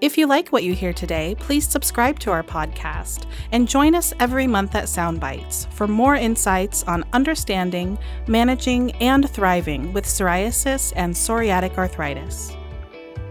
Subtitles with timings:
[0.00, 4.12] If you like what you hear today, please subscribe to our podcast and join us
[4.20, 11.14] every month at Soundbites for more insights on understanding, managing, and thriving with psoriasis and
[11.14, 12.56] psoriatic arthritis.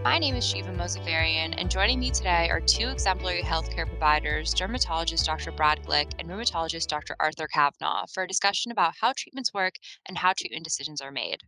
[0.04, 5.24] My name is Shiva Mosafarian, and joining me today are two exemplary healthcare providers, dermatologist
[5.24, 5.50] Dr.
[5.50, 7.16] Brad Glick and rheumatologist Dr.
[7.20, 11.38] Arthur Kavanaugh, for a discussion about how treatments work and how treatment decisions are made.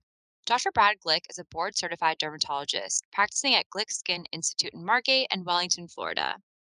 [0.47, 0.71] Dr.
[0.71, 5.45] Brad Glick is a board certified dermatologist practicing at Glick Skin Institute in Margate and
[5.45, 6.37] Wellington, Florida.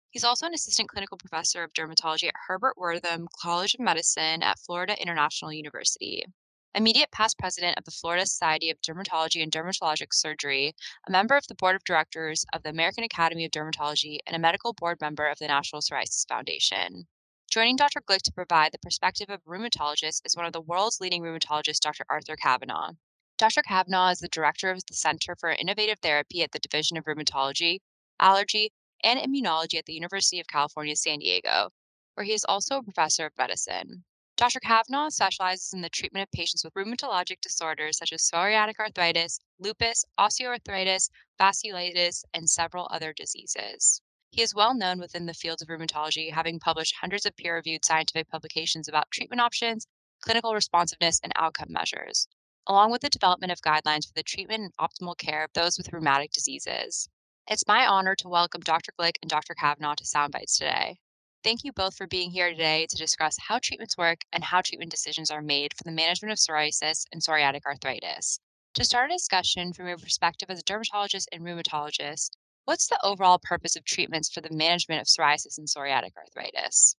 [0.10, 4.58] He's also an assistant clinical professor of dermatology at Herbert Wertheim College of Medicine at
[4.58, 6.26] Florida International University.
[6.74, 10.74] Immediate past president of the Florida Society of Dermatology and Dermatologic Surgery,
[11.08, 14.40] a member of the board of directors of the American Academy of Dermatology, and a
[14.40, 17.08] medical board member of the National Psoriasis Foundation.
[17.52, 18.02] Joining Dr.
[18.02, 22.04] Glick to provide the perspective of rheumatologists is one of the world's leading rheumatologists, Dr.
[22.10, 22.94] Arthur Kavanaugh.
[23.40, 23.62] Dr.
[23.62, 27.80] Kavanaugh is the director of the Center for Innovative Therapy at the Division of Rheumatology,
[28.20, 31.70] Allergy, and Immunology at the University of California, San Diego,
[32.16, 34.04] where he is also a professor of medicine.
[34.36, 34.60] Dr.
[34.60, 40.04] Kavanaugh specializes in the treatment of patients with rheumatologic disorders such as psoriatic arthritis, lupus,
[40.20, 41.10] osteoarthritis,
[41.40, 44.02] vasculitis, and several other diseases.
[44.32, 47.86] He is well known within the field of rheumatology, having published hundreds of peer reviewed
[47.86, 49.88] scientific publications about treatment options,
[50.20, 52.28] clinical responsiveness, and outcome measures
[52.70, 55.92] along with the development of guidelines for the treatment and optimal care of those with
[55.92, 57.10] rheumatic diseases.
[57.50, 58.92] It's my honor to welcome Dr.
[58.98, 59.56] Glick and Dr.
[59.56, 61.00] Kavanaugh to Soundbites today.
[61.44, 64.92] Thank you both for being here today to discuss how treatments work and how treatment
[64.92, 68.40] decisions are made for the management of psoriasis and psoriatic arthritis.
[68.76, 72.30] To start a discussion from your perspective as a dermatologist and rheumatologist,
[72.66, 76.96] what's the overall purpose of treatments for the management of psoriasis and psoriatic arthritis?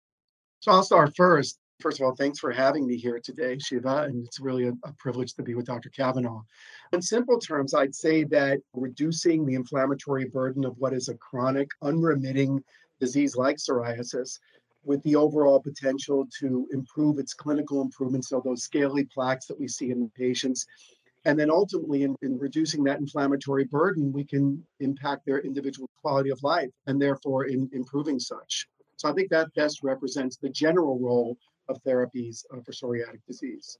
[0.59, 1.60] So I'll start first.
[1.81, 4.93] First of all, thanks for having me here today, Shiva, and it's really a, a,
[4.99, 5.89] privilege to be with Dr.
[5.89, 6.43] Kavanaugh.
[6.93, 11.71] In simple terms, I'd say that reducing the inflammatory burden of what is a chronic,
[11.81, 12.63] unremitting
[13.01, 14.39] disease like psoriasis
[14.85, 19.67] with the overall potential to improve its clinical improvements, so those scaly plaques that we
[19.67, 20.67] see in patients.
[21.25, 26.29] And then ultimately, in, in reducing that inflammatory burden, we can impact their individual quality
[26.31, 28.67] of life and therefore in improving such.
[28.97, 31.39] So I think that best represents the general role
[31.71, 33.79] of therapies uh, for psoriatic disease.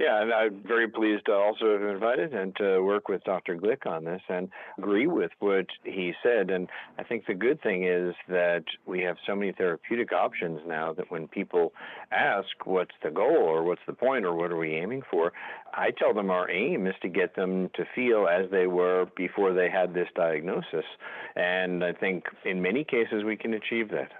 [0.00, 3.54] Yeah, and I'm very pleased to also have invited and to work with Dr.
[3.54, 4.48] Glick on this and
[4.78, 6.48] agree with what he said.
[6.48, 10.94] And I think the good thing is that we have so many therapeutic options now
[10.94, 11.74] that when people
[12.10, 15.34] ask what's the goal or what's the point or what are we aiming for,
[15.74, 19.52] I tell them our aim is to get them to feel as they were before
[19.52, 20.86] they had this diagnosis.
[21.36, 24.12] And I think in many cases we can achieve that.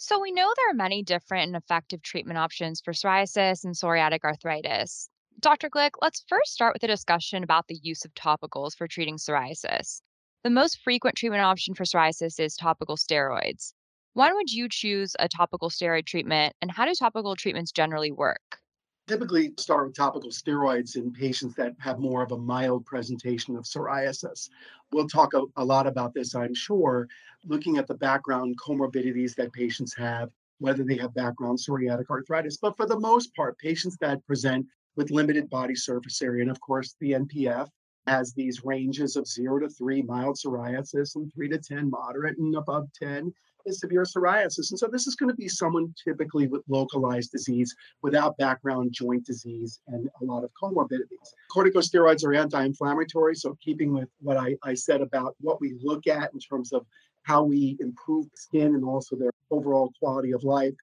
[0.00, 4.22] So, we know there are many different and effective treatment options for psoriasis and psoriatic
[4.22, 5.10] arthritis.
[5.40, 5.68] Dr.
[5.68, 10.00] Glick, let's first start with a discussion about the use of topicals for treating psoriasis.
[10.44, 13.72] The most frequent treatment option for psoriasis is topical steroids.
[14.12, 18.60] When would you choose a topical steroid treatment, and how do topical treatments generally work?
[19.08, 23.64] Typically start with topical steroids in patients that have more of a mild presentation of
[23.64, 24.50] psoriasis.
[24.92, 27.08] We'll talk a, a, lot about this, I'm sure,
[27.44, 32.58] looking at the background comorbidities that patients have, whether they have background psoriatic arthritis.
[32.58, 34.66] But for the most part, patients that present
[34.96, 37.68] with limited body surface area, and of course, the NPF
[38.08, 42.54] has these ranges of zero to three mild psoriasis and three to 10 moderate and
[42.56, 43.32] above 10
[43.66, 44.70] is severe psoriasis.
[44.70, 49.24] And so this is going to be someone typically with localized disease without background joint
[49.24, 51.34] disease and a lot of comorbidities.
[51.54, 53.34] Corticosteroids are anti-inflammatory.
[53.34, 56.86] So keeping with what I, I said about what we look at in terms of
[57.22, 60.74] how we improve skin and also their overall quality of life,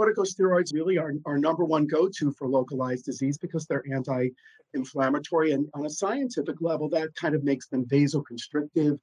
[0.00, 5.84] corticosteroids really are our number one go-to for localized disease because they're anti-inflammatory and on
[5.84, 8.98] a scientific level that kind of makes them vasoconstrictive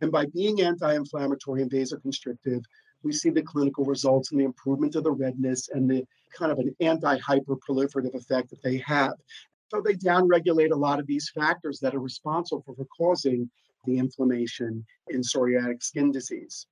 [0.00, 2.62] and by being anti-inflammatory and vasoconstrictive,
[3.02, 6.04] we see the clinical results and the improvement of the redness and the
[6.36, 9.14] kind of an anti-hyperproliferative effect that they have.
[9.68, 13.50] So they downregulate a lot of these factors that are responsible for, causing
[13.84, 16.66] the inflammation in psoriatic skin disease.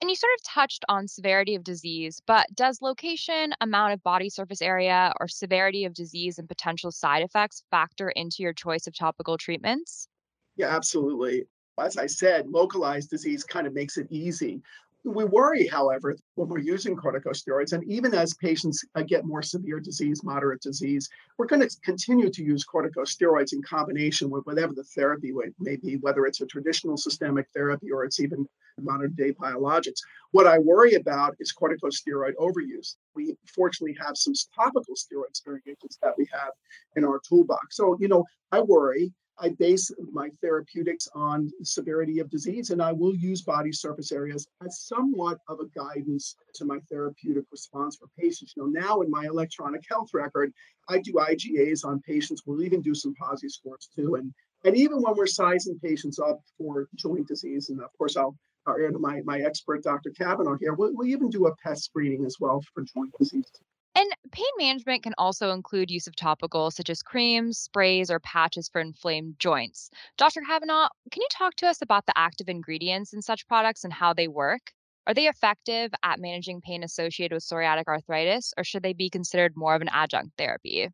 [0.00, 4.28] And you sort of touched on severity of disease, but does location, amount of body
[4.28, 8.94] surface area, or severity of disease and potential side effects factor into your choice of
[8.94, 10.08] topical treatments?
[10.56, 11.44] Yeah, absolutely
[11.78, 14.62] as I said, localized disease kind of makes it easy.
[15.04, 19.78] We worry, however, when we're using corticosteroids, and even as patients uh, get more severe
[19.78, 24.84] disease, moderate disease, we're going to continue to use corticosteroids in combination with whatever the
[24.84, 28.48] therapy may be, whether it's a traditional systemic therapy or it's even
[28.80, 30.00] modern day biologics.
[30.32, 32.96] What I worry about is corticosteroid overuse.
[33.14, 36.50] We fortunately have some topical steroid sparing agents that we have
[36.96, 37.76] in our toolbox.
[37.76, 42.92] So, you know, I worry I base my therapeutics on severity of disease, and I
[42.92, 48.06] will use body surface areas as somewhat of a guidance to my therapeutic response for
[48.16, 48.54] patients.
[48.56, 50.52] You know, now in my electronic health record,
[50.88, 52.42] I do IGAs on patients.
[52.46, 54.32] We'll even do some PASI scores too, and
[54.64, 58.90] and even when we're sizing patients up for joint disease, and of course I'll our,
[58.98, 60.10] my, my expert, Dr.
[60.10, 63.50] Kavanaugh here, we'll, we'll even do a PEST screening as well for joint disease.
[63.96, 68.68] And pain management can also include use of topicals such as creams, sprays, or patches
[68.68, 69.88] for inflamed joints.
[70.18, 70.40] Dr.
[70.40, 74.12] Kavanaugh, can you talk to us about the active ingredients in such products and how
[74.12, 74.72] they work?
[75.06, 79.52] Are they effective at managing pain associated with psoriatic arthritis, or should they be considered
[79.54, 80.88] more of an adjunct therapy?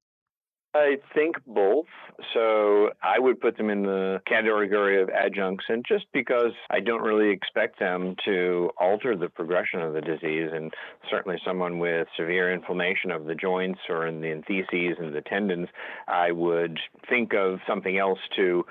[0.74, 1.86] I think both.
[2.34, 7.02] So I would put them in the category of adjuncts, and just because I don't
[7.02, 10.72] really expect them to alter the progression of the disease, and
[11.10, 15.68] certainly someone with severe inflammation of the joints or in the entheses and the tendons,
[16.06, 16.78] I would
[17.08, 18.64] think of something else to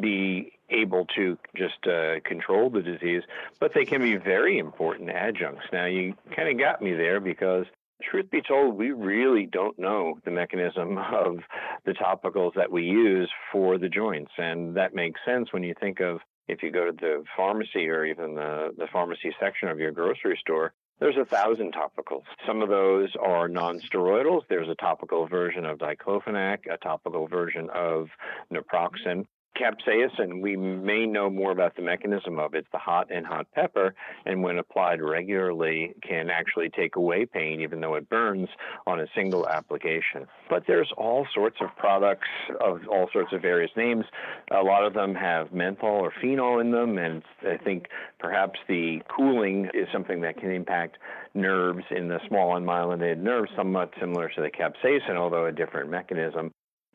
[0.00, 3.22] be able to just uh, control the disease,
[3.58, 5.64] but they can be very important adjuncts.
[5.72, 7.64] Now, you kind of got me there because
[8.02, 11.38] truth be told, we really don't know the mechanism of
[11.84, 14.32] the topicals that we use for the joints.
[14.38, 18.04] And that makes sense when you think of if you go to the pharmacy or
[18.04, 22.24] even the, the pharmacy section of your grocery store, there's a thousand topicals.
[22.46, 24.42] Some of those are non-steroidals.
[24.48, 28.08] There's a topical version of diclofenac, a topical version of
[28.52, 32.58] naproxen capsaicin, we may know more about the mechanism of it.
[32.58, 33.94] It's the hot and hot pepper,
[34.26, 38.48] and when applied regularly, can actually take away pain, even though it burns
[38.86, 40.26] on a single application.
[40.50, 42.28] But there's all sorts of products
[42.60, 44.04] of all sorts of various names.
[44.50, 47.86] A lot of them have menthol or phenol in them, and I think
[48.18, 50.98] perhaps the cooling is something that can impact
[51.34, 56.52] nerves in the small unmyelinated nerves, somewhat similar to the capsaicin, although a different mechanism.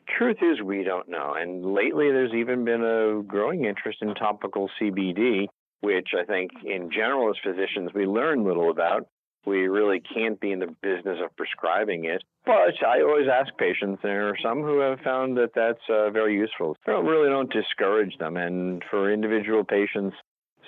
[0.08, 1.34] Truth is, we don't know.
[1.38, 5.48] And lately, there's even been a growing interest in topical CBD,
[5.80, 9.06] which I think, in general, as physicians, we learn little about.
[9.46, 12.22] We really can't be in the business of prescribing it.
[12.46, 16.34] But I always ask patients, there are some who have found that that's uh, very
[16.34, 16.76] useful.
[16.86, 18.38] I really don't discourage them.
[18.38, 20.16] And for individual patients,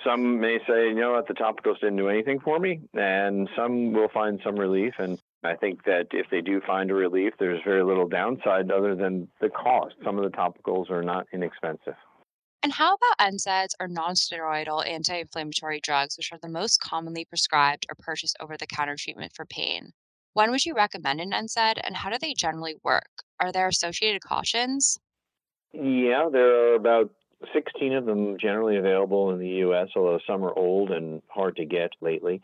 [0.03, 3.93] some may say, you know what, the topicals didn't do anything for me, and some
[3.93, 4.93] will find some relief.
[4.99, 8.95] And I think that if they do find a relief, there's very little downside other
[8.95, 9.95] than the cost.
[10.03, 11.95] Some of the topicals are not inexpensive.
[12.63, 17.85] And how about NSAIDs or nonsteroidal anti inflammatory drugs, which are the most commonly prescribed
[17.89, 19.93] or purchased over the counter treatment for pain?
[20.33, 23.09] When would you recommend an NSAID and how do they generally work?
[23.39, 24.99] Are there associated cautions?
[25.71, 27.11] Yeah, there are about
[27.53, 31.65] 16 of them generally available in the US, although some are old and hard to
[31.65, 32.41] get lately.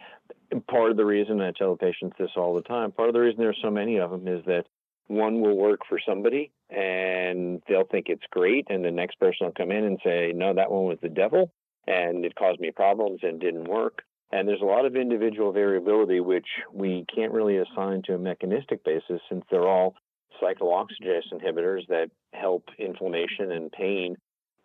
[0.67, 3.39] Part of the reason I tell patients this all the time, part of the reason
[3.39, 4.65] there's so many of them is that
[5.07, 9.53] one will work for somebody and they'll think it's great, and the next person will
[9.53, 11.51] come in and say, No, that one was the devil
[11.87, 14.03] and it caused me problems and didn't work.
[14.31, 18.83] And there's a lot of individual variability, which we can't really assign to a mechanistic
[18.83, 19.95] basis since they're all
[20.41, 24.15] cyclooxygenase inhibitors that help inflammation and pain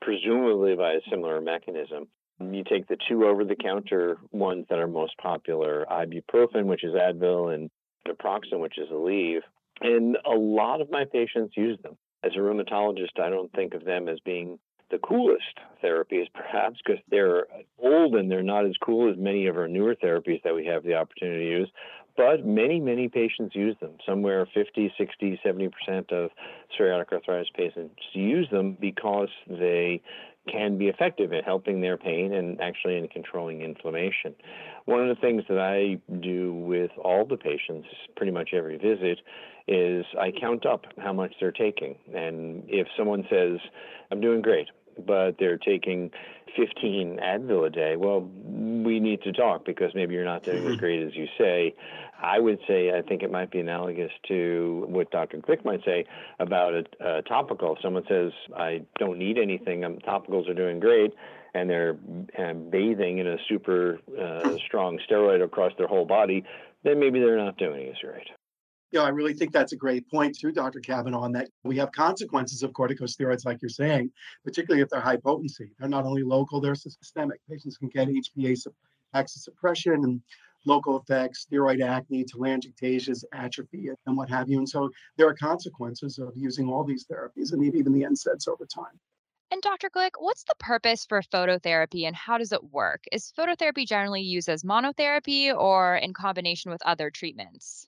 [0.01, 2.07] presumably by a similar mechanism.
[2.41, 6.95] You take the two over the counter ones that are most popular ibuprofen, which is
[6.95, 7.71] Advil, and
[8.07, 9.41] naproxen, which is Aleve.
[9.81, 11.97] And a lot of my patients use them.
[12.23, 14.59] As a rheumatologist, I don't think of them as being
[14.91, 17.47] the coolest therapies, perhaps because they're
[17.79, 20.83] old and they're not as cool as many of our newer therapies that we have
[20.83, 21.71] the opportunity to use.
[22.17, 23.93] But many, many patients use them.
[24.05, 26.31] Somewhere 50, 60, 70% of
[26.77, 30.03] psoriatic arthritis patients use them because they
[30.51, 34.35] can be effective in helping their pain and actually in controlling inflammation.
[34.87, 39.21] One of the things that I do with all the patients, pretty much every visit,
[39.67, 41.97] is I count up how much they're taking.
[42.15, 43.59] And if someone says,
[44.11, 44.69] I'm doing great,
[45.07, 46.11] but they're taking
[46.57, 50.65] 15 Advil a day, well, we need to talk because maybe you're not doing as
[50.65, 50.77] mm-hmm.
[50.77, 51.75] great as you say.
[52.21, 55.39] I would say I think it might be analogous to what Dr.
[55.39, 56.05] Glick might say
[56.41, 57.77] about a, a topical.
[57.77, 61.15] If someone says, I don't need anything, um, topicals are doing great,
[61.55, 61.97] and they're
[62.39, 66.45] um, bathing in a super uh, strong steroid across their whole body,
[66.83, 68.38] then maybe they're not doing as
[68.91, 70.81] Yeah, I really think that's a great point too, Dr.
[70.81, 74.11] Kavanaugh, on that we have consequences of corticosteroids, like you're saying,
[74.45, 75.73] particularly if they're high potency.
[75.79, 77.41] They're not only local, they're systemic.
[77.49, 78.57] Patients can get HPA
[79.15, 80.23] axis suppression and
[80.65, 84.59] local effects, steroid acne, telangiectasias, atrophy, and what have you.
[84.59, 88.67] And so there are consequences of using all these therapies and even the NSAIDs over
[88.67, 88.99] time.
[89.51, 89.89] And Dr.
[89.89, 93.05] Glick, what's the purpose for phototherapy and how does it work?
[93.13, 97.87] Is phototherapy generally used as monotherapy or in combination with other treatments?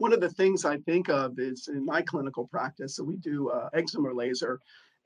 [0.00, 3.50] One of the things I think of is in my clinical practice, so we do
[3.50, 4.58] uh, excimer laser,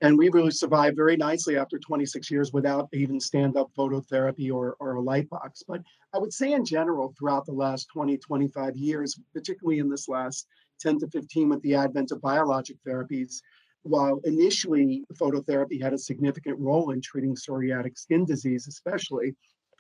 [0.03, 4.93] and we really survived very nicely after 26 years without even stand-up phototherapy or, or
[4.93, 5.65] a light box.
[5.67, 5.83] But
[6.15, 10.47] I would say in general, throughout the last 20, 25 years, particularly in this last
[10.79, 13.41] 10 to 15 with the advent of biologic therapies,
[13.83, 19.35] while initially phototherapy had a significant role in treating psoriatic skin disease, especially,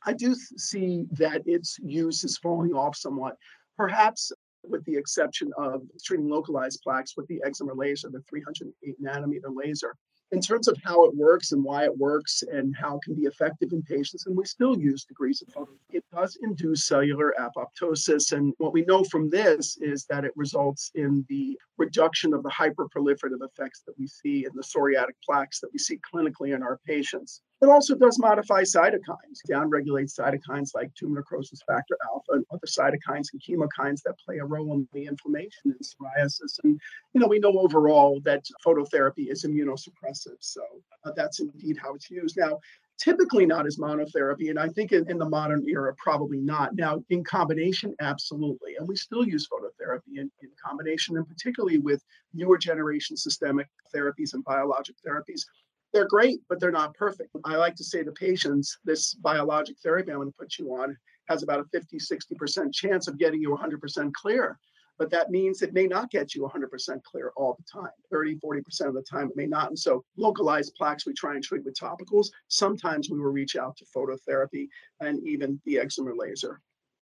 [0.04, 3.36] I do see that its use is falling off somewhat.
[3.76, 4.32] Perhaps
[4.68, 9.94] with the exception of treating localized plaques with the excimer laser, the 308 nanometer laser
[10.34, 13.22] in terms of how it works and why it works and how it can be
[13.22, 18.32] effective in patients, and we still use degrees of photo, it does induce cellular apoptosis.
[18.32, 22.50] And what we know from this is that it results in the reduction of the
[22.50, 26.80] hyperproliferative effects that we see in the psoriatic plaques that we see clinically in our
[26.86, 27.42] patients.
[27.64, 33.28] It also does modify cytokines, downregulates cytokines like tumor necrosis factor alpha and other cytokines
[33.32, 36.58] and chemokines that play a role in the inflammation in psoriasis.
[36.62, 36.78] And,
[37.14, 40.36] you know, we know overall that phototherapy is immunosuppressive.
[40.40, 40.60] So
[41.06, 42.36] uh, that's indeed how it's used.
[42.36, 42.58] Now,
[42.98, 44.50] typically not as monotherapy.
[44.50, 46.74] And I think in, in, the modern era, probably not.
[46.74, 48.76] Now, in combination, absolutely.
[48.78, 52.04] And we still use phototherapy in, in combination, and particularly with
[52.34, 55.46] newer generation systemic therapies and biologic therapies
[55.94, 57.30] they're great, but they're not perfect.
[57.44, 60.96] I like to say to patients, this biologic therapy I'm going to put you on
[61.28, 64.58] has about a 50, 60% chance of getting you 100% clear.
[64.98, 67.90] But that means it may not get you 100% clear all the time.
[68.10, 69.68] 30, 40% of the time, it may not.
[69.68, 72.28] And so, localized plaques we try and treat with topicals.
[72.48, 74.68] Sometimes we will reach out to phototherapy
[75.00, 76.60] and even the excimer laser.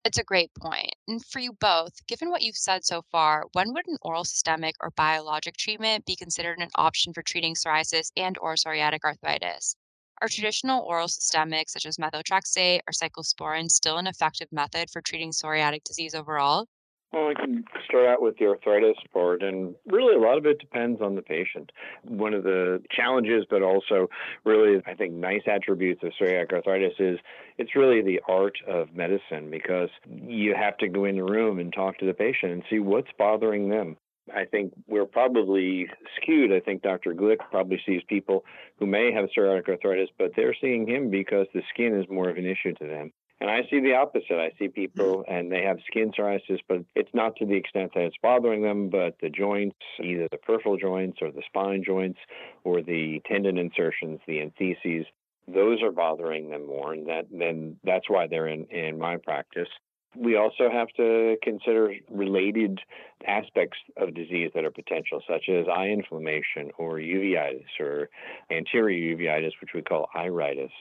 [0.06, 0.96] It's a great point.
[1.06, 4.76] And for you both, given what you've said so far, when would an oral systemic
[4.80, 9.76] or biologic treatment be considered an option for treating psoriasis and or psoriatic arthritis?
[10.22, 15.32] Are traditional oral systemics such as methotrexate or cyclosporin still an effective method for treating
[15.34, 16.68] psoriatic disease overall?
[17.16, 20.60] Well, I can start out with the arthritis part, and really a lot of it
[20.60, 21.72] depends on the patient.
[22.04, 24.10] One of the challenges, but also
[24.44, 27.18] really, I think, nice attributes of psoriatic arthritis is
[27.58, 31.72] it's really the art of medicine because you have to go in the room and
[31.72, 33.96] talk to the patient and see what's bothering them.
[34.36, 36.52] I think we're probably skewed.
[36.52, 37.14] I think Dr.
[37.14, 38.44] Glick probably sees people
[38.78, 42.36] who may have psoriatic arthritis, but they're seeing him because the skin is more of
[42.36, 43.14] an issue to them.
[43.42, 44.40] And I see the opposite.
[44.40, 45.34] I see people mm.
[45.34, 48.90] and they have skin psoriasis, but it's not to the extent that it's bothering them,
[48.90, 52.20] but the joints, either the peripheral joints or the spine joints
[52.64, 55.06] or the tendon insertions, the entheses,
[55.48, 56.94] those are bothering them more.
[56.94, 59.70] And that then that's why they're in, in my practice.
[60.18, 62.80] We also have to consider related
[63.28, 68.10] aspects of disease that are potential, such as eye inflammation or uveitis or
[68.50, 70.72] anterior uveitis, which we call iritis,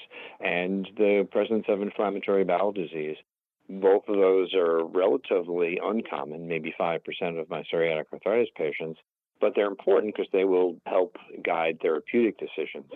[0.40, 3.16] and the presence of inflammatory bowel disease.
[3.68, 7.00] Both of those are relatively uncommon, maybe 5%
[7.40, 9.00] of my psoriatic arthritis patients,
[9.40, 12.90] but they're important because they will help guide therapeutic decisions.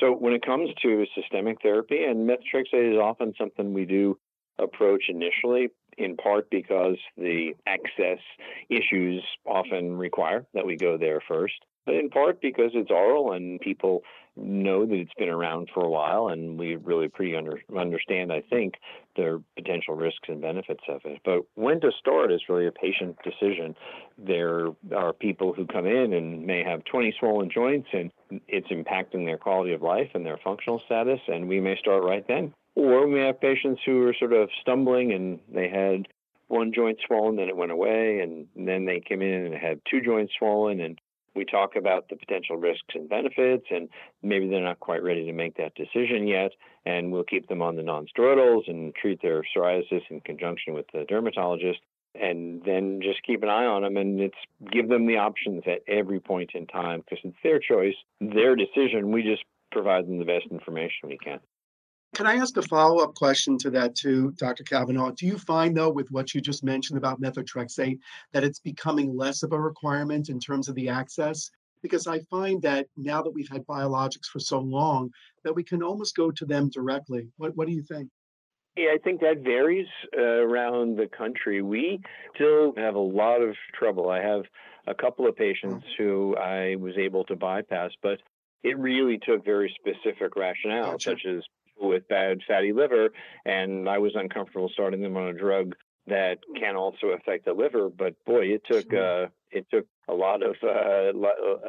[0.00, 4.18] So when it comes to systemic therapy, and methotrexate is often something we do
[4.58, 8.18] approach initially, in part because the access
[8.68, 13.60] issues often require that we go there first, but in part because it's oral and
[13.60, 14.02] people
[14.36, 18.42] know that it's been around for a while and we really pretty under, understand, I
[18.48, 18.74] think,
[19.16, 21.20] the potential risks and benefits of it.
[21.24, 23.74] But when to start is really a patient decision.
[24.16, 28.12] There are people who come in and may have 20 swollen joints and
[28.46, 32.26] it's impacting their quality of life and their functional status, and we may start right
[32.28, 32.54] then.
[32.78, 36.06] Or we have patients who are sort of stumbling and they had
[36.46, 40.00] one joint swollen, then it went away, and then they came in and had two
[40.00, 40.80] joints swollen.
[40.80, 40.96] And
[41.34, 43.88] we talk about the potential risks and benefits, and
[44.22, 46.52] maybe they're not quite ready to make that decision yet.
[46.86, 51.04] And we'll keep them on the nonsteroidals and treat their psoriasis in conjunction with the
[51.08, 51.80] dermatologist
[52.14, 54.38] and then just keep an eye on them and it's
[54.72, 59.10] give them the options at every point in time because it's their choice, their decision.
[59.10, 59.42] We just
[59.72, 61.40] provide them the best information we can.
[62.14, 64.64] Can I ask a follow up question to that, too, Dr.
[64.64, 65.12] Kavanaugh?
[65.12, 67.98] Do you find, though, with what you just mentioned about methotrexate,
[68.32, 71.50] that it's becoming less of a requirement in terms of the access?
[71.82, 75.10] Because I find that now that we've had biologics for so long,
[75.44, 77.28] that we can almost go to them directly.
[77.36, 78.08] What, what do you think?
[78.76, 81.62] Yeah, I think that varies uh, around the country.
[81.62, 82.00] We
[82.34, 84.08] still have a lot of trouble.
[84.08, 84.42] I have
[84.86, 85.98] a couple of patients mm.
[85.98, 88.18] who I was able to bypass, but
[88.62, 91.10] it really took very specific rationale, gotcha.
[91.10, 91.42] such as
[91.80, 93.10] with bad fatty liver,
[93.44, 95.74] and I was uncomfortable starting them on a drug
[96.06, 97.88] that can also affect the liver.
[97.90, 101.12] But boy, it took uh, it took a lot of uh,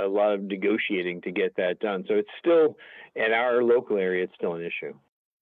[0.03, 2.05] a lot of negotiating to get that done.
[2.07, 2.77] So it's still
[3.15, 4.93] in our local area, it's still an issue.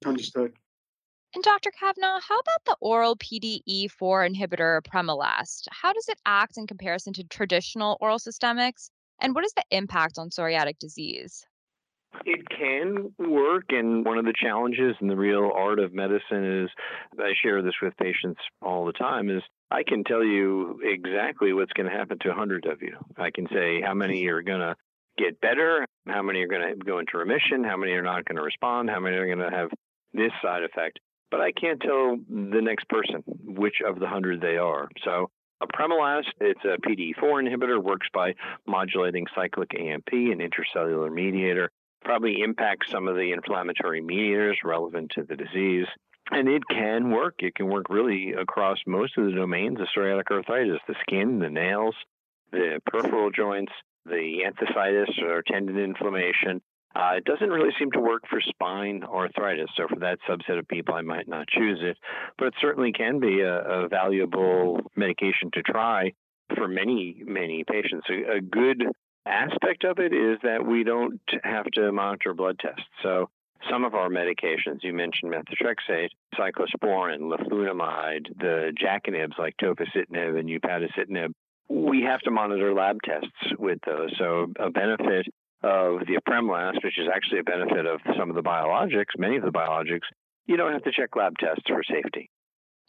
[0.06, 0.54] Understood.
[1.36, 1.72] And Dr.
[1.72, 5.68] Kavanaugh, how about the oral PDE4 inhibitor Apremilast?
[5.70, 8.90] How does it act in comparison to traditional oral systemics?
[9.20, 11.46] And what is the impact on psoriatic disease?
[12.26, 16.70] It can work, and one of the challenges in the real art of medicine is
[17.20, 21.74] I share this with patients all the time is I can tell you exactly what's
[21.74, 22.98] going to happen to 100 of you.
[23.18, 24.76] I can say how many are going to
[25.18, 28.38] get better, how many are going to go into remission, how many are not going
[28.38, 29.70] to respond, how many are going to have
[30.14, 31.00] this side effect.
[31.32, 34.88] But I can't tell the next person which of the 100 they are.
[35.04, 35.30] So
[35.62, 41.72] Apremilast, it's a PDE4 inhibitor, works by modulating cyclic AMP, an intracellular mediator
[42.04, 45.88] probably impacts some of the inflammatory mediators relevant to the disease.
[46.32, 47.36] And it can work.
[47.40, 51.50] It can work really across most of the domains of psoriatic arthritis the skin, the
[51.50, 51.96] nails,
[52.52, 53.72] the peripheral joints,
[54.06, 56.62] the enthesitis or tendon inflammation.
[56.96, 59.70] Uh, it doesn't really seem to work for spine arthritis.
[59.76, 61.98] So, for that subset of people, I might not choose it.
[62.38, 66.14] But it certainly can be a, a valuable medication to try
[66.56, 68.08] for many, many patients.
[68.10, 68.84] A, a good
[69.28, 72.84] aspect of it is that we don't have to monitor blood tests.
[73.04, 73.30] So
[73.70, 80.50] some of our medications, you mentioned methotrexate, cyclosporin, leflunomide, the JAK inhibitors like tofacitinib and
[80.50, 81.32] upadacitinib,
[81.70, 84.14] we have to monitor lab tests with those.
[84.18, 85.28] So a benefit
[85.64, 89.44] of the apremilast, which is actually a benefit of some of the biologics, many of
[89.44, 90.08] the biologics,
[90.46, 92.30] you don't have to check lab tests for safety.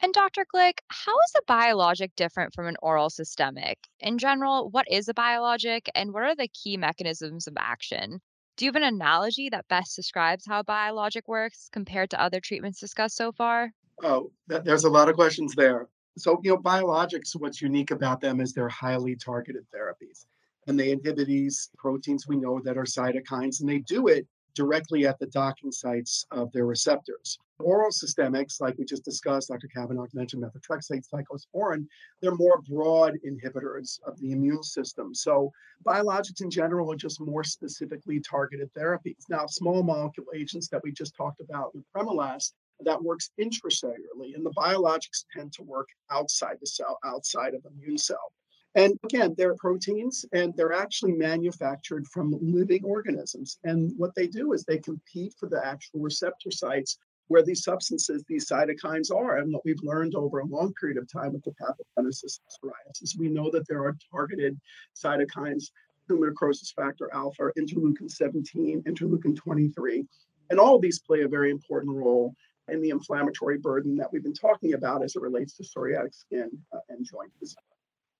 [0.00, 0.46] And Dr.
[0.54, 3.78] Glick, how is a biologic different from an oral systemic?
[3.98, 8.20] In general, what is a biologic and what are the key mechanisms of action?
[8.56, 12.78] Do you have an analogy that best describes how biologic works compared to other treatments
[12.78, 13.72] discussed so far?
[14.04, 15.88] Oh, there's a lot of questions there.
[16.16, 20.26] So, you know, biologics, what's unique about them is they're highly targeted therapies.
[20.68, 25.08] And they inhibit these proteins we know that are cytokines, and they do it directly
[25.08, 27.38] at the docking sites of their receptors.
[27.60, 29.68] Oral systemics, like we just discussed, Dr.
[29.68, 31.86] Kavanaugh mentioned methotrexate, cyclosporin,
[32.20, 35.14] they're more broad inhibitors of the immune system.
[35.14, 35.50] So
[35.84, 39.24] biologics in general are just more specifically targeted therapies.
[39.28, 44.46] Now, small molecule agents that we just talked about with Apremilast, that works intracellularly, and
[44.46, 48.32] the biologics tend to work outside the cell, outside of the immune cell.
[48.74, 53.58] And again, they're proteins and they're actually manufactured from living organisms.
[53.64, 58.24] And what they do is they compete for the actual receptor sites where these substances,
[58.28, 59.36] these cytokines are.
[59.36, 63.18] And what we've learned over a long period of time with the pathogenesis of psoriasis,
[63.18, 64.58] we know that there are targeted
[64.96, 65.70] cytokines,
[66.08, 70.04] tumor necrosis factor alpha, interleukin 17, interleukin 23.
[70.50, 72.34] And all of these play a very important role
[72.68, 76.50] in the inflammatory burden that we've been talking about as it relates to psoriatic skin
[76.72, 77.56] uh, and joint disease.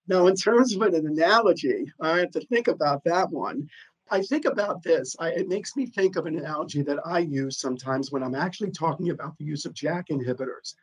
[0.07, 3.69] Now, in terms of an analogy, I have to think about that one.
[4.11, 5.15] I think about this.
[5.19, 8.71] I, it makes me think of an analogy that I use sometimes when I'm actually
[8.71, 10.75] talking about the use of JAK inhibitors.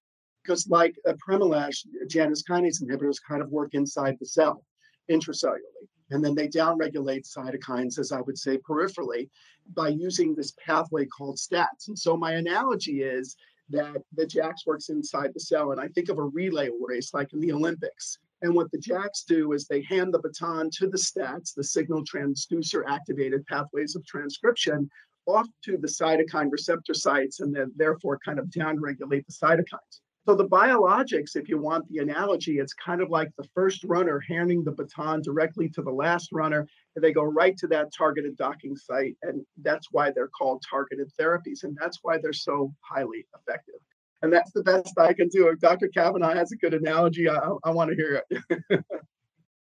[0.43, 4.63] Because, like a Apremilast, Janus kinase inhibitors kind of work inside the cell,
[5.09, 5.87] intracellularly.
[6.11, 9.29] And then they downregulate cytokines, as I would say, peripherally
[9.73, 11.87] by using this pathway called STATs.
[11.87, 13.35] And so, my analogy is
[13.69, 15.71] that the JAKs works inside the cell.
[15.71, 19.25] And I think of a relay race like in the Olympics and what the JAKs
[19.27, 24.05] do is they hand the baton to the STATs, the signal transducer activated pathways of
[24.05, 24.89] transcription,
[25.25, 30.01] off to the cytokine receptor sites and then therefore kind of downregulate the cytokines.
[30.27, 34.19] So the biologics, if you want the analogy, it's kind of like the first runner
[34.27, 38.35] handing the baton directly to the last runner, and they go right to that targeted
[38.35, 39.15] docking site.
[39.21, 41.63] And that's why they're called targeted therapies.
[41.63, 43.75] And that's why they're so highly effective.
[44.21, 45.47] And that's the best I can do.
[45.49, 45.87] If Dr.
[45.87, 48.83] Kavanaugh has a good analogy, I, I want to hear it.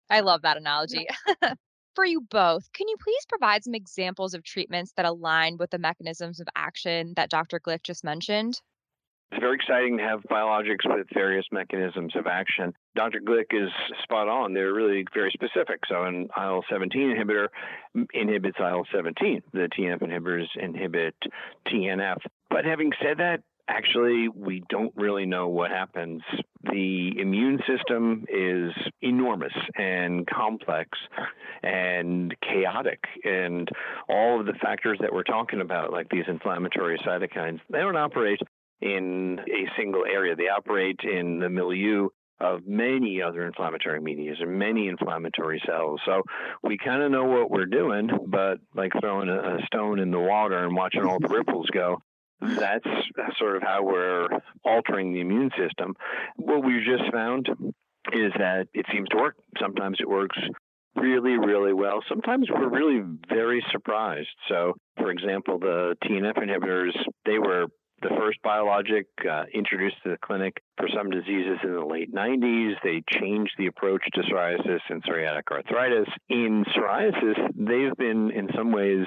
[0.10, 1.08] I love that analogy.
[1.96, 5.78] For you both, can you please provide some examples of treatments that align with the
[5.78, 7.60] mechanisms of action that Dr.
[7.60, 8.62] Glick just mentioned?
[9.32, 12.74] It's very exciting to have biologics with various mechanisms of action.
[12.96, 13.22] Dr.
[13.22, 13.70] Glick is
[14.04, 14.54] spot on.
[14.54, 15.80] They're really very specific.
[15.88, 17.48] So, an IL 17 inhibitor
[18.14, 19.42] inhibits IL 17.
[19.54, 21.16] The TNF inhibitors inhibit
[21.66, 22.18] TNF.
[22.50, 26.22] But having said that, actually, we don't really know what happens.
[26.64, 30.90] The immune system is enormous and complex
[31.64, 33.04] and chaotic.
[33.24, 33.68] And
[34.10, 38.40] all of the factors that we're talking about, like these inflammatory cytokines, they don't operate
[38.82, 40.36] in a single area.
[40.36, 46.02] They operate in the milieu of many other inflammatory medias and many inflammatory cells.
[46.06, 46.24] So
[46.64, 50.58] we kind of know what we're doing, but like throwing a, stone in the water
[50.66, 52.02] and watching all the ripples go,
[52.42, 52.86] that's
[53.38, 54.28] sort of how we're
[54.64, 55.96] altering the immune system.
[56.38, 57.48] What we just found
[58.14, 59.36] is that it seems to work.
[59.60, 60.38] Sometimes it works
[60.96, 62.02] really, really well.
[62.10, 64.30] Sometimes we're really very surprised.
[64.50, 67.68] So, for example, the TNF inhibitors, they were
[68.02, 72.74] the first biologic uh, introduced to the clinic for some diseases in the late 90s.
[72.84, 76.08] They changed the approach to psoriasis and psoriatic arthritis.
[76.30, 79.06] In psoriasis, they've been in some ways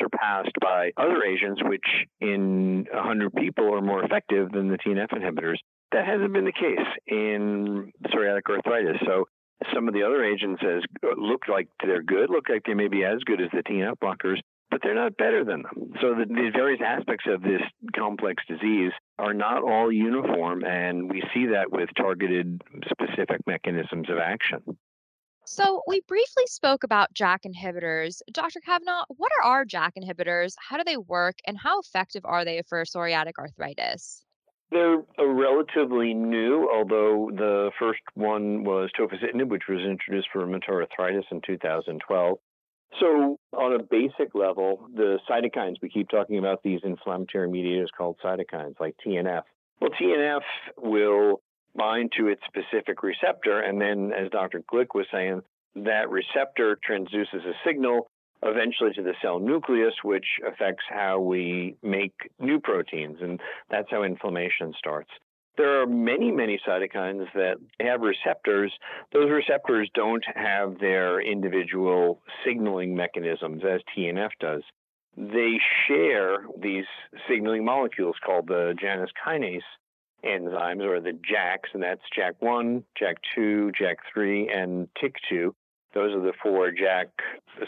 [0.00, 1.86] surpassed by other agents, which
[2.20, 5.56] in 100 people are more effective than the TNF inhibitors.
[5.92, 9.00] That hasn't been the case in psoriatic arthritis.
[9.04, 9.26] So
[9.74, 10.82] some of the other agents as
[11.16, 14.38] look like they're good, look like they may be as good as the TNF blockers,
[14.70, 15.92] but they're not better than them.
[16.00, 17.60] So the, the various aspects of this
[17.94, 24.18] complex disease are not all uniform, and we see that with targeted specific mechanisms of
[24.18, 24.62] action.
[25.52, 28.22] So, we briefly spoke about JAK inhibitors.
[28.30, 28.60] Dr.
[28.60, 30.54] Kavanaugh, what are our JAK inhibitors?
[30.60, 31.38] How do they work?
[31.44, 34.24] And how effective are they for psoriatic arthritis?
[34.70, 40.86] They're uh, relatively new, although the first one was tofacitinib, which was introduced for rheumatoid
[40.88, 42.38] arthritis in 2012.
[43.00, 48.18] So, on a basic level, the cytokines, we keep talking about these inflammatory mediators called
[48.24, 49.42] cytokines, like TNF.
[49.80, 50.42] Well, TNF
[50.76, 51.40] will
[51.74, 53.60] bind to its specific receptor.
[53.60, 54.62] And then, as Dr.
[54.72, 55.42] Glick was saying,
[55.76, 58.08] that receptor transduces a signal
[58.42, 63.18] eventually to the cell nucleus, which affects how we make new proteins.
[63.20, 65.10] And that's how inflammation starts.
[65.56, 68.72] There are many, many cytokines that have receptors.
[69.12, 74.62] Those receptors don't have their individual signaling mechanisms as TNF does.
[75.16, 76.86] They share these
[77.28, 79.60] signaling molecules called the Janus kinase
[80.24, 85.52] enzymes or the JAKs, and that's JAK1, JAK2, JAK3, and TYK2.
[85.92, 87.08] Those are the four JAK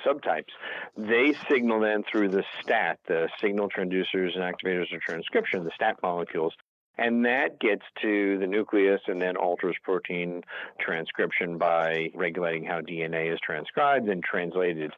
[0.06, 0.52] subtypes.
[0.96, 5.96] They signal then through the STAT, the signal transducers and activators of transcription, the STAT
[6.02, 6.54] molecules.
[6.98, 10.42] And that gets to the nucleus and then alters protein
[10.78, 14.92] transcription by regulating how DNA is transcribed and translated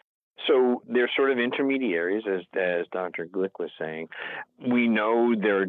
[0.47, 3.27] so they're sort of intermediaries, as, as Dr.
[3.27, 4.09] Glick was saying.
[4.66, 5.66] We know there are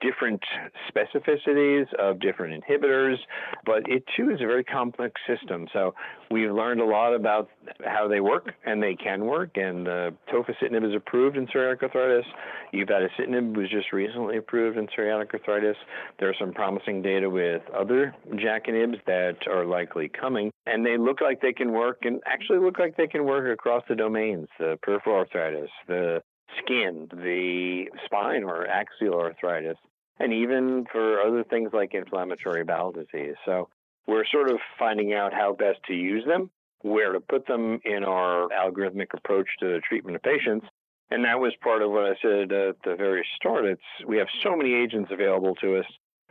[0.00, 0.42] different
[0.88, 3.16] specificities of different inhibitors,
[3.64, 5.66] but it too is a very complex system.
[5.72, 5.94] So
[6.30, 7.50] we've learned a lot about
[7.84, 9.56] how they work, and they can work.
[9.56, 12.26] And uh, tofacitinib is approved in psoriatic arthritis.
[12.72, 15.76] Upadacitinib was just recently approved in psoriatic arthritis.
[16.18, 20.96] There are some promising data with other JAK inhibitors that are likely coming, and they
[20.96, 24.48] look like they can work, and actually look like they can work across the domains:
[24.58, 26.22] the peripheral arthritis, the
[26.58, 29.76] skin, the spine or axial arthritis,
[30.18, 33.34] and even for other things like inflammatory bowel disease.
[33.44, 33.68] So
[34.06, 36.50] we're sort of finding out how best to use them,
[36.82, 40.66] where to put them in our algorithmic approach to the treatment of patients.
[41.10, 43.64] And that was part of what I said at the very start.
[43.64, 45.86] It's we have so many agents available to us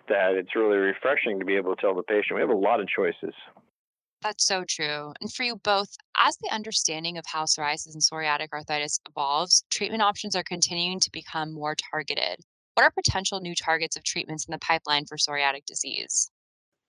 [0.10, 2.80] that it's really refreshing to be able to tell the patient we have a lot
[2.80, 3.34] of choices.
[4.24, 5.14] That's so true.
[5.22, 10.02] And for you both, as the understanding of how psoriasis and psoriatic arthritis evolves, treatment
[10.02, 12.40] options are continuing to become more targeted.
[12.74, 16.32] What are potential new targets of treatments in the pipeline for psoriatic disease?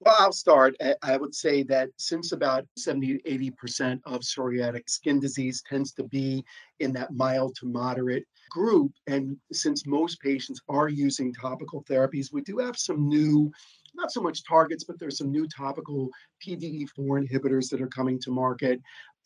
[0.00, 0.76] Well, I'll start.
[0.80, 6.04] Eh, I would say that since about 70 80% of psoriatic skin disease tends to
[6.04, 6.44] be
[6.78, 12.42] in that mild to moderate group, and since most patients are using topical therapies, we
[12.42, 13.50] do have some new,
[13.94, 16.10] not so much targets, but there's some new topical
[16.46, 16.88] PDE4
[17.26, 18.80] inhibitors that are coming to market.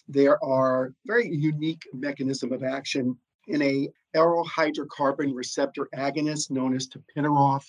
[0.08, 3.16] There are very unique mechanism of action
[3.48, 7.64] in a aryl hydrocarbon receptor agonist known as tapinarof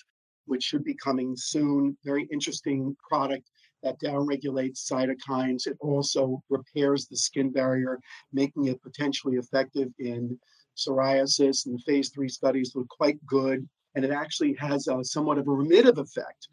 [0.50, 1.96] which should be coming soon.
[2.04, 3.48] Very interesting product
[3.84, 5.66] that downregulates cytokines.
[5.66, 8.00] It also repairs the skin barrier,
[8.32, 10.38] making it potentially effective in
[10.76, 11.66] psoriasis.
[11.66, 13.66] And the phase three studies look quite good.
[13.94, 16.48] And it actually has a, somewhat of a remittive effect.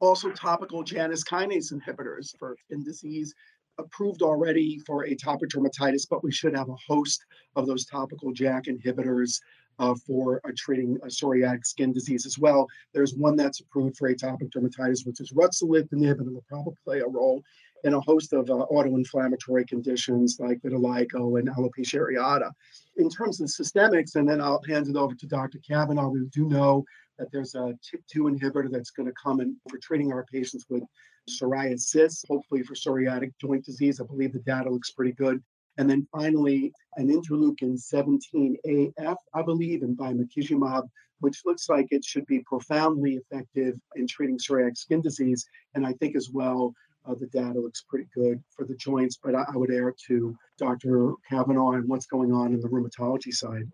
[0.00, 3.34] Also, topical Janus kinase inhibitors for skin disease
[3.78, 7.24] approved already for atopic dermatitis, but we should have a host
[7.56, 9.40] of those topical JAK inhibitors
[9.78, 12.66] uh, for uh, treating psoriatic skin disease as well.
[12.92, 17.00] There's one that's approved for atopic dermatitis, which is ruxolitinib, and it will probably play
[17.00, 17.42] a role
[17.84, 22.50] in a host of uh, autoinflammatory conditions like vitiligo and alopecia areata.
[22.96, 25.58] In terms of systemics, and then I'll hand it over to Dr.
[25.66, 26.84] Kavanaugh, we do know
[27.20, 30.82] that there's a TYK2 inhibitor that's going to come in for treating our patients with
[31.28, 34.00] psoriasis, hopefully for psoriatic joint disease.
[34.00, 35.40] I believe the data looks pretty good.
[35.78, 40.88] And then finally, an interleukin 17AF, I believe, and bimekizumab,
[41.20, 45.46] which looks like it should be profoundly effective in treating psoriatic skin disease.
[45.74, 46.74] And I think as well,
[47.06, 50.36] uh, the data looks pretty good for the joints, but I, I would err to
[50.58, 51.12] Dr.
[51.28, 53.70] Kavanaugh and what's going on in the rheumatology side.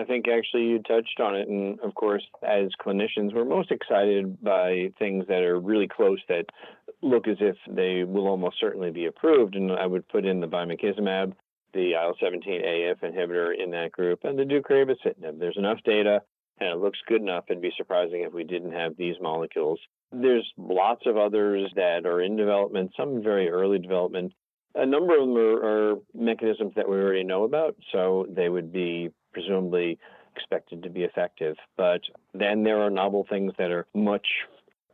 [0.00, 1.48] I think actually you touched on it.
[1.48, 6.46] And of course, as clinicians, we're most excited by things that are really close that
[7.02, 9.54] look as if they will almost certainly be approved.
[9.54, 11.34] And I would put in the bimekizumab,
[11.74, 15.38] the IL 17 AF inhibitor in that group, and the deucravacitinib.
[15.38, 16.22] There's enough data
[16.60, 17.44] and it looks good enough.
[17.48, 19.80] It'd be surprising if we didn't have these molecules.
[20.12, 24.32] There's lots of others that are in development, some very early development.
[24.74, 28.72] A number of them are, are mechanisms that we already know about, so they would
[28.72, 29.98] be presumably
[30.36, 31.56] expected to be effective.
[31.76, 32.02] But
[32.34, 34.26] then there are novel things that are much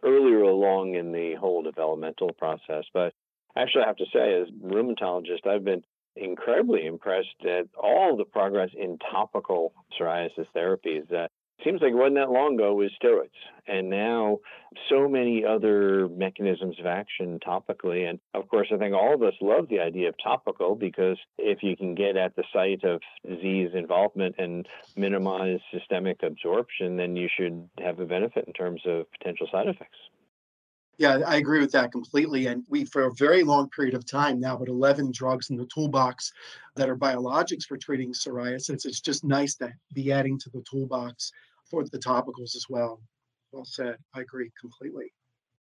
[0.02, 2.84] earlier along in the whole developmental process.
[2.92, 3.12] But
[3.56, 5.84] actually, I have to say, as a rheumatologist, I've been
[6.16, 11.12] incredibly impressed at all the progress in topical psoriasis therapies.
[11.12, 11.28] Uh,
[11.64, 13.30] seems like it wasn't that long ago with steroids
[13.66, 14.38] and now
[14.88, 19.34] so many other mechanisms of action topically and of course i think all of us
[19.40, 23.70] love the idea of topical because if you can get at the site of disease
[23.74, 29.48] involvement and minimize systemic absorption then you should have a benefit in terms of potential
[29.50, 29.98] side effects
[30.98, 32.46] yeah, I agree with that completely.
[32.46, 35.66] And we, for a very long period of time now, with 11 drugs in the
[35.66, 36.32] toolbox
[36.74, 41.32] that are biologics for treating psoriasis, it's just nice to be adding to the toolbox
[41.70, 43.00] for the topicals as well.
[43.52, 43.96] Well said.
[44.14, 45.12] I agree completely.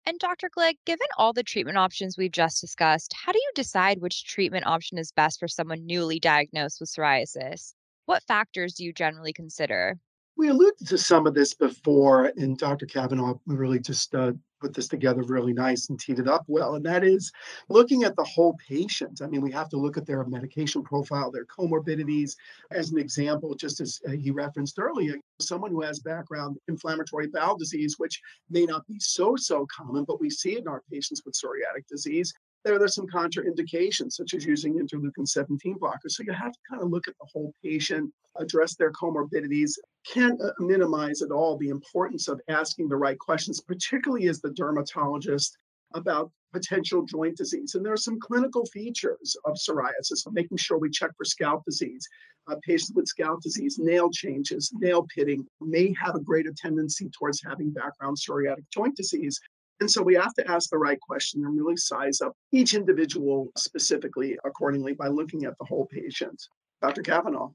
[0.06, 0.50] And Dr.
[0.56, 4.67] Glick, given all the treatment options we've just discussed, how do you decide which treatment
[4.67, 7.74] option is best for someone newly diagnosed with psoriasis?
[8.06, 9.98] What factors do you generally consider?
[10.36, 12.86] We alluded to some of this before, and Dr.
[12.86, 16.76] Kavanaugh really just uh, put this together really nice and teed it up well.
[16.76, 17.34] And that is
[17.67, 19.21] looking at the whole patient.
[19.21, 22.38] I mean, we have to look at their medication profile, their comorbidities.
[22.71, 27.58] As an example, just as uh, he referenced earlier, someone who has background inflammatory bowel
[27.58, 31.23] disease, which may not be so, so common, but we see it in our patients
[31.26, 36.12] with psoriatic disease, there, there's some contraindications, such as using interleukin 17 blockers.
[36.12, 39.73] So you have to kind of look at the whole patient, address their comorbidities,
[40.06, 44.52] can't uh, minimize at all the importance of asking the right questions, particularly as the
[44.52, 45.58] dermatologist
[45.93, 47.76] about potential joint disease.
[47.76, 52.08] And there are some clinical features of psoriasis, making sure we check for scalp disease.
[52.47, 57.41] Uh, patients with scalp disease, nail changes, nail pitting may have a greater tendency towards
[57.43, 59.39] having background psoriatic joint disease.
[59.79, 63.49] And so we have to ask the right question and really size up each individual
[63.57, 66.41] specifically accordingly by looking at the whole patient.
[66.81, 67.01] Dr.
[67.01, 67.49] Kavanaugh.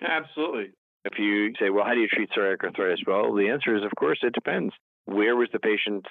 [0.00, 0.72] Absolutely.
[1.04, 3.04] If you say, well, how do you treat psoriatic arthritis?
[3.06, 4.74] Well, the answer is, of course, it depends.
[5.04, 6.08] Where was the patient's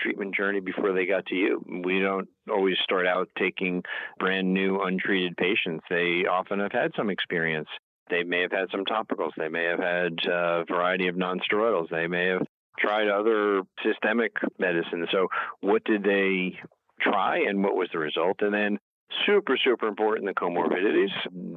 [0.00, 1.62] treatment journey before they got to you?
[1.84, 3.82] We don't always start out taking
[4.18, 5.84] brand new untreated patients.
[5.90, 7.68] They often have had some experience.
[8.08, 9.32] They may have had some topicals.
[9.36, 11.90] They may have had a variety of nonsteroidals.
[11.90, 12.46] They may have
[12.78, 15.06] tried other systemic medicine.
[15.10, 15.28] So,
[15.60, 16.58] what did they
[17.00, 18.36] try and what was the result?
[18.40, 18.78] And then,
[19.26, 21.12] super, super important the comorbidities.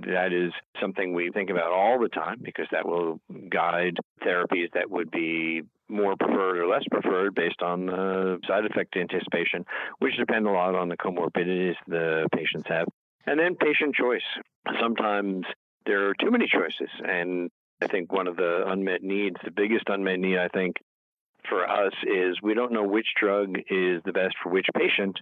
[0.06, 4.90] That is something we think about all the time because that will guide therapies that
[4.90, 9.66] would be more preferred or less preferred based on the side effect anticipation,
[10.00, 12.88] which depend a lot on the comorbidities the patients have.
[13.26, 14.22] And then patient choice.
[14.80, 15.46] Sometimes
[15.86, 16.90] there are too many choices.
[17.04, 20.78] And I think one of the unmet needs, the biggest unmet need, I think,
[21.52, 25.18] for us is we don't know which drug is the best for which patient.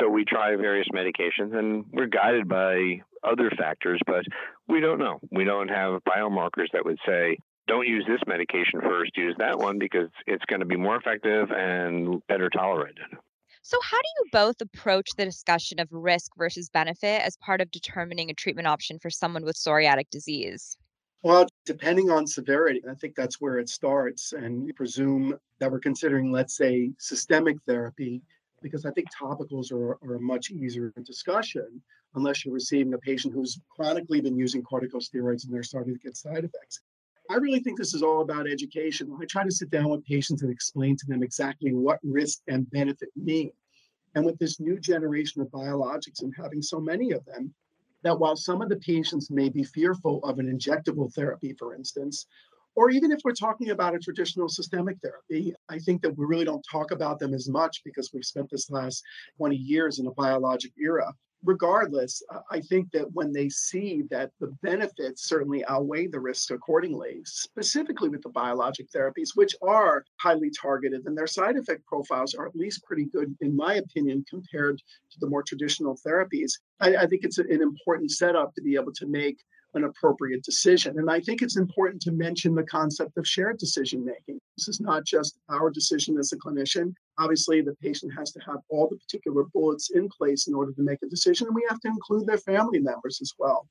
[0.00, 4.24] So we try various medications and we're guided by other factors, but
[4.68, 5.20] we don't know.
[5.30, 9.78] We don't have biomarkers that would say, don't use this medication first, use that one
[9.78, 13.06] because it's going to be more effective and better tolerated.
[13.64, 17.70] So, how do you both approach the discussion of risk versus benefit as part of
[17.70, 20.76] determining a treatment option for someone with psoriatic disease?
[21.22, 24.32] Well, depending on severity, I think that's where it starts.
[24.32, 28.22] And presume that we're considering, let's say, systemic therapy,
[28.62, 31.82] because I think topicals are, are a much easier discussion
[32.14, 36.16] unless you're receiving a patient who's chronically been using corticosteroids and they're starting to get
[36.16, 36.80] side effects.
[37.30, 39.16] I really think this is all about education.
[39.20, 42.70] I try to sit down with patients and explain to them exactly what risk and
[42.70, 43.52] benefit mean.
[44.14, 47.54] And with this new generation of biologics and having so many of them,
[48.02, 52.26] that while some of the patients may be fearful of an injectable therapy, for instance,
[52.74, 56.44] or even if we're talking about a traditional systemic therapy, I think that we really
[56.44, 59.02] don't talk about them as much because we've spent this last
[59.36, 61.12] 20 years in a biologic era
[61.44, 66.50] regardless, uh, I think that when they see that the benefits certainly outweigh the risks
[66.50, 72.34] accordingly, specifically with the biologic therapies, which are highly targeted and their side effect profiles
[72.34, 76.96] are at least pretty good, in my opinion, compared to the more traditional therapies, I,
[76.96, 79.38] I think it's an important setup to be able to make
[79.74, 80.98] an appropriate decision.
[80.98, 84.38] And I think it's important to mention the concept of shared decision making.
[84.56, 86.94] This is not just our decision as a clinician.
[87.18, 90.82] Obviously, the patient has to have all the particular bullets in place in order to
[90.82, 93.68] make a decision, and we have to include their family members as well.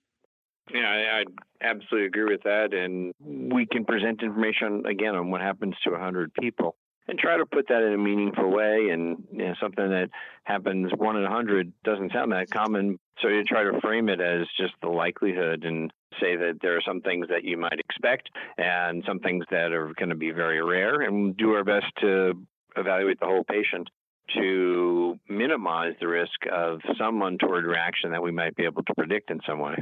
[0.74, 1.24] Yeah, I, I
[1.62, 2.74] absolutely agree with that.
[2.74, 6.76] And we can present information again on what happens to 100 people
[7.08, 8.90] and try to put that in a meaningful way.
[8.90, 10.10] And you know, something that
[10.44, 13.00] happens one in a hundred doesn't sound that common.
[13.22, 16.82] So you try to frame it as just the likelihood and say that there are
[16.86, 20.62] some things that you might expect and some things that are going to be very
[20.64, 22.34] rare and do our best to
[22.76, 23.90] evaluate the whole patient
[24.36, 29.30] to minimize the risk of some untoward reaction that we might be able to predict
[29.30, 29.76] in some way.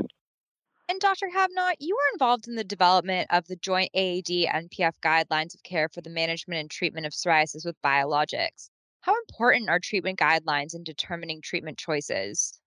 [0.87, 1.27] And Dr.
[1.31, 5.87] Kavanaugh, you were involved in the development of the joint AAD NPF guidelines of care
[5.87, 8.69] for the management and treatment of psoriasis with biologics.
[9.01, 12.59] How important are treatment guidelines in determining treatment choices?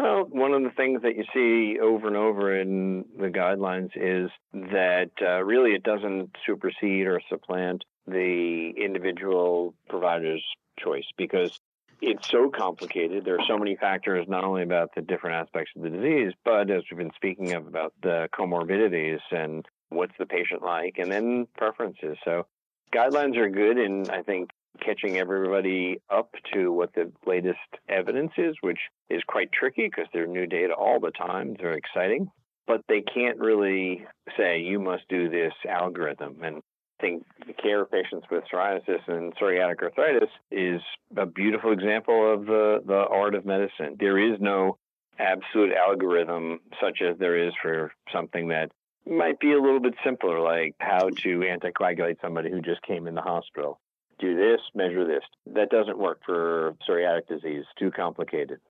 [0.00, 4.30] Well, one of the things that you see over and over in the guidelines is
[4.52, 10.44] that uh, really it doesn't supersede or supplant the individual provider's
[10.78, 11.58] choice because
[12.02, 13.24] it's so complicated.
[13.24, 16.70] There are so many factors, not only about the different aspects of the disease, but
[16.70, 21.46] as we've been speaking of, about the comorbidities and what's the patient like, and then
[21.56, 22.16] preferences.
[22.24, 22.46] So
[22.94, 27.58] guidelines are good in, I think, catching everybody up to what the latest
[27.88, 28.78] evidence is, which
[29.10, 31.54] is quite tricky because there are new data all the time.
[31.58, 32.30] They're exciting,
[32.66, 34.06] but they can't really
[34.38, 36.38] say you must do this algorithm.
[36.42, 36.62] And
[37.00, 40.80] think the care of patients with psoriasis and psoriatic arthritis is
[41.16, 43.96] a beautiful example of the, the art of medicine.
[43.98, 44.78] There is no
[45.18, 48.70] absolute algorithm such as there is for something that
[49.06, 53.14] might be a little bit simpler, like how to anticoagulate somebody who just came in
[53.14, 53.80] the hospital.
[54.18, 55.24] Do this, measure this.
[55.54, 58.60] That doesn't work for psoriatic disease, too complicated.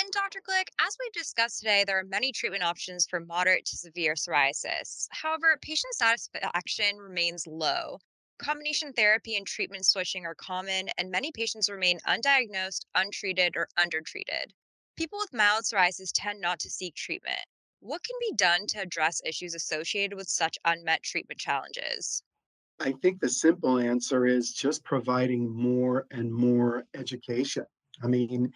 [0.00, 0.40] And Dr.
[0.48, 5.08] Glick, as we've discussed today, there are many treatment options for moderate to severe psoriasis.
[5.10, 7.98] However, patient satisfaction remains low.
[8.38, 14.52] Combination therapy and treatment switching are common, and many patients remain undiagnosed, untreated, or undertreated.
[14.96, 17.44] People with mild psoriasis tend not to seek treatment.
[17.80, 22.22] What can be done to address issues associated with such unmet treatment challenges?
[22.78, 27.64] I think the simple answer is just providing more and more education.
[28.00, 28.52] I mean,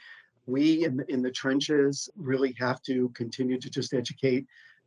[0.47, 4.47] we in the, in the trenches really have to continue to just educate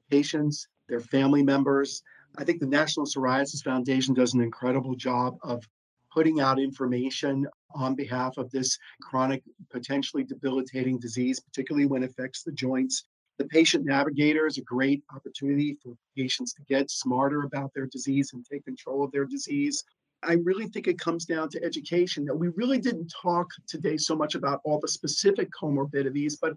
[0.09, 2.03] patients, their family members.
[2.37, 5.67] I think the National Psoriasis Foundation does an incredible job of
[6.13, 12.43] putting out information on behalf of this chronic, potentially debilitating disease, particularly when it affects
[12.43, 13.03] the joints.
[13.37, 18.31] The patient navigator is a great opportunity for patients to get smarter about their disease
[18.33, 19.83] and take control of their disease.
[20.23, 22.25] I really think it comes down to education.
[22.25, 26.55] That we really didn't talk today so much about all the specific comorbidities, but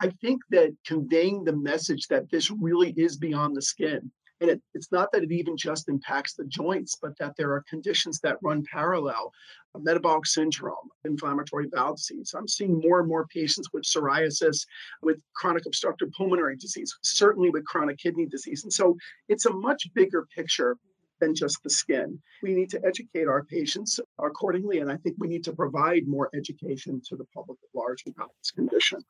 [0.00, 4.10] I think that conveying the message that this really is beyond the skin.
[4.40, 7.62] And it, it's not that it even just impacts the joints, but that there are
[7.68, 9.32] conditions that run parallel
[9.78, 12.34] metabolic syndrome, inflammatory bowel disease.
[12.36, 14.66] I'm seeing more and more patients with psoriasis,
[15.02, 18.64] with chronic obstructive pulmonary disease, certainly with chronic kidney disease.
[18.64, 18.96] And so
[19.28, 20.76] it's a much bigger picture
[21.20, 22.20] than just the skin.
[22.42, 26.30] We need to educate our patients accordingly, and I think we need to provide more
[26.34, 29.00] education to the public at large about this condition.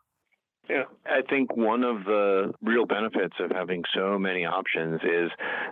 [0.68, 5.31] Yeah, I think one of the real benefits of having so many options is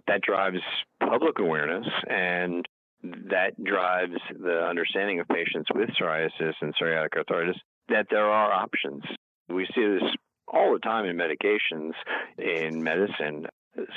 [0.08, 0.58] that drives
[0.98, 2.66] public awareness and
[3.02, 7.56] that drives the understanding of patients with psoriasis and psoriatic arthritis
[7.88, 9.02] that there are options.
[9.48, 10.02] We see this
[10.48, 11.92] all the time in medications
[12.38, 13.46] in medicine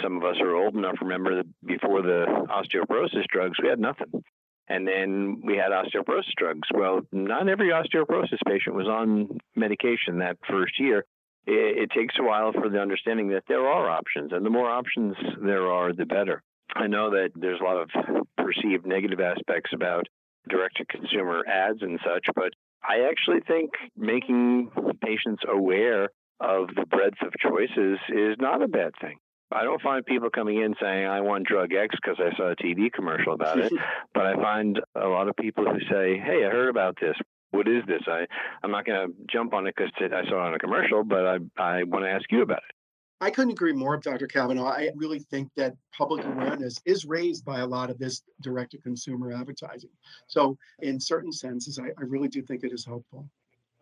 [0.02, 4.24] some of us are old enough remember that before the osteoporosis drugs, we had nothing.
[4.68, 6.68] And then we had osteoporosis drugs.
[6.74, 11.06] Well, not every osteoporosis patient was on medication that first year.
[11.46, 14.70] It, it takes a while for the understanding that there are options, and the more
[14.70, 16.42] options there are, the better.
[16.74, 17.90] I know that there's a lot of
[18.38, 20.08] perceived negative aspects about
[20.48, 24.72] direct to consumer ads and such, but I actually think making
[25.04, 29.18] patients aware of the breadth of choices is not a bad thing.
[29.52, 32.56] I don't find people coming in saying, I want drug X because I saw a
[32.56, 33.72] TV commercial about it.
[34.14, 37.16] but I find a lot of people who say, Hey, I heard about this.
[37.52, 38.02] What is this?
[38.08, 38.26] I,
[38.64, 41.26] I'm not going to jump on it because I saw it on a commercial, but
[41.26, 42.76] I, I want to ask you about it.
[43.22, 44.26] I couldn't agree more, Dr.
[44.26, 44.72] Kavanaugh.
[44.72, 48.80] I really think that public awareness is raised by a lot of this direct to
[48.80, 49.92] consumer advertising.
[50.26, 53.30] So, in certain senses, I, I really do think it is helpful.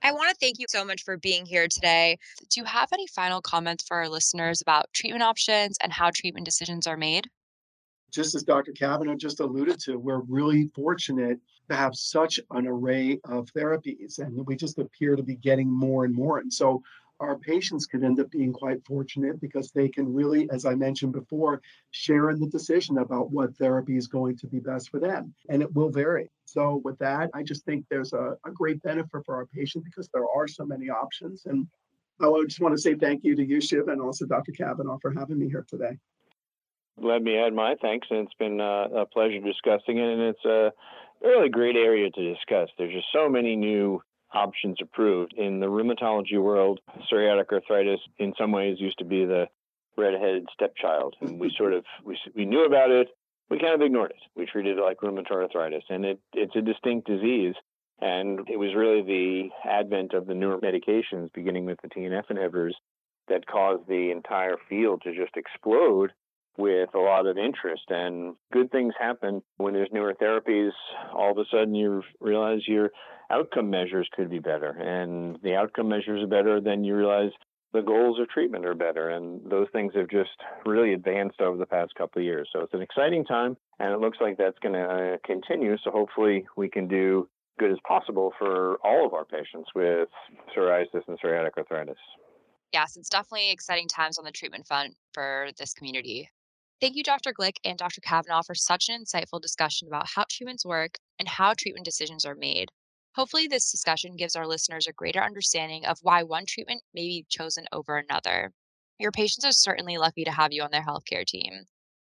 [0.01, 2.17] I want to thank you so much for being here today.
[2.49, 6.45] Do you have any final comments for our listeners about treatment options and how treatment
[6.45, 7.27] decisions are made?
[8.11, 8.71] Just as Dr.
[8.71, 11.39] Kavanaugh just alluded to, we're really fortunate
[11.69, 16.05] to have such an array of therapies, and we just appear to be getting more
[16.05, 16.39] and more.
[16.39, 16.81] And so
[17.19, 21.11] our patients can end up being quite fortunate because they can really, as I mentioned
[21.11, 25.35] before, share in the decision about what therapy is going to be best for them.
[25.49, 26.31] And it will vary.
[26.51, 30.09] So, with that, I just think there's a, a great benefit for our patients because
[30.13, 31.45] there are so many options.
[31.45, 31.67] And
[32.19, 34.51] I just want to say thank you to you, Shiv, and also Dr.
[34.51, 35.97] Kavanaugh for having me here today.
[36.97, 40.45] Let me add my thanks, and it's been uh, a pleasure discussing it, and it's
[40.45, 40.73] a
[41.21, 42.69] really great area to discuss.
[42.77, 44.01] There's just so many new
[44.33, 46.81] options approved in the rheumatology world.
[47.11, 49.47] Psoriatic arthritis, in some ways, used to be the
[49.97, 53.07] redheaded stepchild, and we sort of we we knew about it,
[53.49, 54.21] we kind of ignored it.
[54.35, 57.55] We treated it like rheumatoid arthritis, and it it's a distinct disease.
[58.01, 62.71] And it was really the advent of the newer medications, beginning with the TNF inhibitors,
[63.27, 66.11] that caused the entire field to just explode
[66.57, 67.83] with a lot of interest.
[67.89, 70.71] And good things happen when there's newer therapies.
[71.13, 72.91] All of a sudden, you realize your
[73.29, 74.69] outcome measures could be better.
[74.69, 77.31] And the outcome measures are better, then you realize
[77.73, 79.09] the goals of treatment are better.
[79.09, 80.29] And those things have just
[80.65, 82.49] really advanced over the past couple of years.
[82.51, 85.77] So it's an exciting time, and it looks like that's going to uh, continue.
[85.83, 87.27] So hopefully, we can do
[87.59, 90.09] good as possible for all of our patients with
[90.55, 91.97] psoriasis and psoriatic arthritis.
[92.71, 96.29] Yes, it's definitely exciting times on the treatment front for this community.
[96.79, 97.33] Thank you, Dr.
[97.33, 97.99] Glick and Dr.
[97.99, 102.35] Kavanaugh, for such an insightful discussion about how treatments work and how treatment decisions are
[102.35, 102.69] made.
[103.19, 107.25] Hopefully, this discussion gives our listeners a greater understanding of why one treatment may be
[107.27, 108.53] chosen over another.
[108.97, 111.65] Your patients are certainly lucky to have you on their healthcare team.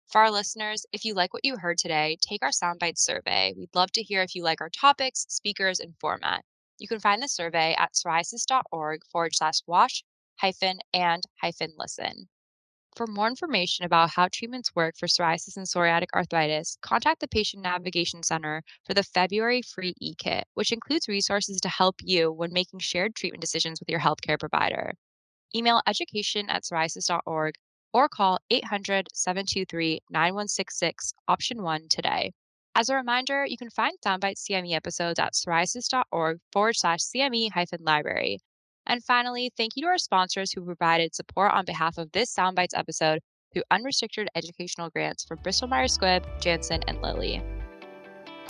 [0.06, 3.52] For our listeners, if you like what you heard today, take our Soundbites survey.
[3.54, 6.42] We'd love to hear if you like our topics, speakers, and format.
[6.78, 10.04] You can find the survey at psoriasis.org forward slash watch
[10.36, 12.30] hyphen and hyphen listen.
[12.96, 17.64] For more information about how treatments work for psoriasis and psoriatic arthritis, contact the Patient
[17.64, 22.78] Navigation Center for the February free e-kit, which includes resources to help you when making
[22.78, 24.94] shared treatment decisions with your healthcare provider.
[25.56, 27.56] Email education at psoriasis.org
[27.92, 32.32] or call 800 723 9166 option 1 today.
[32.76, 37.82] As a reminder, you can find Soundbite CME episodes at psoriasis.org forward slash CME hyphen
[37.82, 38.38] library.
[38.86, 42.76] And finally, thank you to our sponsors who provided support on behalf of this Soundbites
[42.76, 43.20] episode
[43.52, 47.42] through unrestricted educational grants from Bristol Myers Squibb, Janssen, and Lilly.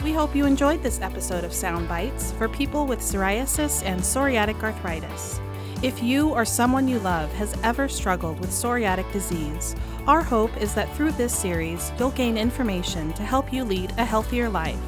[0.03, 5.41] We hope you enjoyed this episode of Soundbites for people with psoriasis and psoriatic arthritis.
[5.83, 9.77] If you or someone you love has ever struggled with psoriatic disease,
[10.07, 14.05] our hope is that through this series, you'll gain information to help you lead a
[14.05, 14.81] healthier life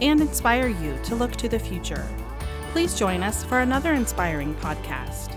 [0.00, 2.06] and inspire you to look to the future
[2.72, 5.34] please join us for another inspiring podcast.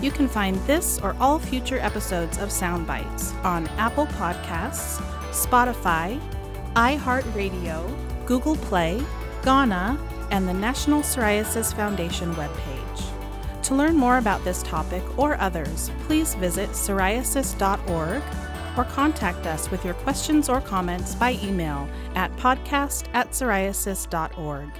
[0.00, 6.20] You can find this or all future episodes of Soundbites on Apple Podcasts, Spotify,
[6.74, 9.02] iHeartRadio, Google Play,
[9.42, 9.98] Gaana,
[10.30, 13.62] and the National Psoriasis Foundation webpage.
[13.62, 18.22] To learn more about this topic or others, please visit psoriasis.org
[18.76, 24.70] or contact us with your questions or comments by email at podcast at psoriasis.org.